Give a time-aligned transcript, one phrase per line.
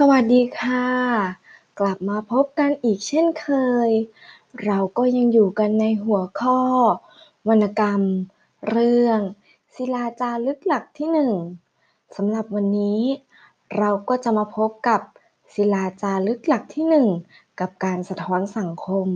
[0.00, 0.86] สวัสดีค่ะ
[1.80, 3.48] กลับมาพบกันอีกเช่นเค
[3.88, 3.90] ย
[4.64, 6.60] เราก็ยังอยู่กันในหัวข้อ
[7.48, 8.02] วรรณกรรม
[8.68, 9.20] เรื่อง
[9.74, 11.32] ศิลาจารึกหลักที่หนึ่ง
[12.16, 13.00] สำหรับวันนี้
[13.76, 15.00] เราก็จะมาพบกับ
[15.54, 17.08] ศิลาจารึกหลักที่หนึ่ง
[17.60, 19.08] กับการสะท้อนสังคม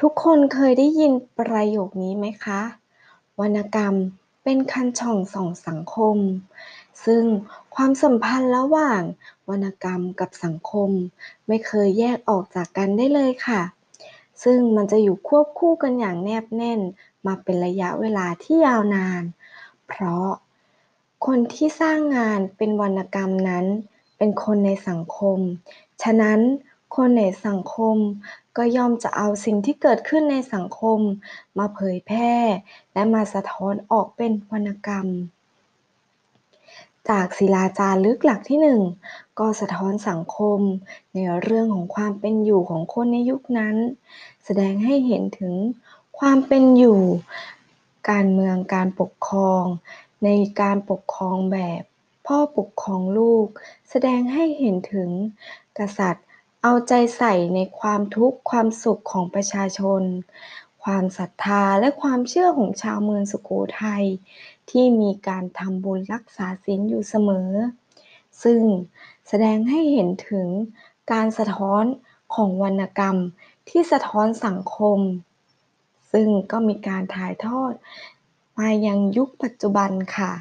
[0.00, 2.60] ทุกคนเคยได้ยินประโยคนี้ไหมคะ
[3.40, 3.94] วรรณกรรม
[4.42, 6.16] เป็นคันช่องส่องสังคม
[7.04, 7.24] ซึ่ง
[7.74, 9.02] ความสัมพันธ์ระหว่าง
[9.48, 10.90] วรรณกรรมกับสังคม
[11.46, 13.62] ไม่เคยแยกออกจากกันได้เลยค่ะ
[14.42, 16.80] ซึ่งมันจะอยู่ควบคู่กันอย่างแนบแน่น
[17.26, 19.22] มาเป็นระยะเวลาที่ยาวนาน
[19.88, 20.28] เพราะ
[21.26, 23.66] คนที่สร้างงานเป็นวรรณกรรมนั้น
[24.18, 25.38] เป็นคนในสังคม
[26.02, 26.40] ฉะนั้น
[26.96, 27.96] คนในสังคม
[28.56, 30.98] ก็ย่อมจะเอาสิ่งที่เกิดขึ้นในสังคม
[31.58, 32.34] มาเผยแพร่
[32.92, 35.06] และมาสะท้อนออกเป็นวรรณกรรม
[37.10, 38.80] จากศิลาจารึกหลักที่หนึ่ง
[39.38, 40.58] ก็สะท้อนสังคม
[41.14, 43.76] ในเรื่องของความเป็นอยู่ของคนในยุคนั้น
[44.44, 45.54] แสดงให้เห็นถึง
[46.18, 47.00] ความเป็นอยู่
[48.10, 49.64] การเมืองการปกครอง
[50.24, 50.28] ใน
[50.60, 51.82] การปกครองแบบ
[52.26, 53.46] พ่อปกครองลูก
[53.90, 55.10] แสดงให้เห็นถึง
[55.78, 56.26] กษัตริย์
[56.64, 60.02] เอาใจใส่ในความทุกข์ความสุขของประชาชน
[60.84, 63.50] ความศรัทธาและความเชื่อของชาวเมืองสุโข
[63.82, 64.04] ทัย
[64.70, 67.50] ที่มีการทำบุญรักษาศีลอยู่เสมอ
[68.42, 68.62] ซึ่ง
[69.28, 70.48] แสดงให้เห็นถึง
[71.12, 71.84] การสะท้อน
[72.34, 73.16] ของวรรณกรรม
[73.68, 74.98] ที่สะท้อนสังคม
[76.12, 77.72] ซึ่งก็มีการถ่ายทอด
[78.58, 80.32] มายังยุคปัจจุบันค่ะ